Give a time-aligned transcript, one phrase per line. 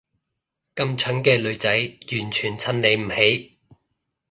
[0.73, 3.59] 咁蠢嘅女仔完全襯你唔起